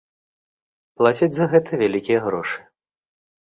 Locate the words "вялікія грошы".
1.83-2.57